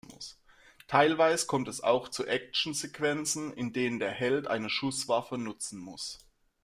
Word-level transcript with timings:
Teilweise 0.87 1.45
kommt 1.45 1.67
es 1.67 1.81
auch 1.81 2.07
zu 2.09 2.25
Actionsequenzen, 2.25 3.53
in 3.53 3.71
denen 3.71 3.99
der 3.99 4.09
Held 4.09 4.47
eine 4.47 4.67
Schusswaffe 4.71 5.37
nutzen 5.37 5.79
muss. 5.79 6.17